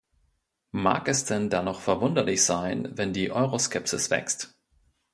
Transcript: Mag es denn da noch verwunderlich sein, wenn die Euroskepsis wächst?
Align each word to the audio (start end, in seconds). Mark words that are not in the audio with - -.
Mag 0.85 1.07
es 1.09 1.25
denn 1.25 1.51
da 1.51 1.61
noch 1.61 1.79
verwunderlich 1.79 2.43
sein, 2.43 2.89
wenn 2.97 3.13
die 3.13 3.29
Euroskepsis 3.31 4.09
wächst? 4.09 4.55